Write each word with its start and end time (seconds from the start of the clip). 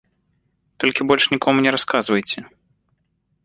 Толькі 0.83 1.07
больш 1.11 1.23
нікому 1.35 1.57
не 1.67 1.71
расказвайце. 1.77 2.39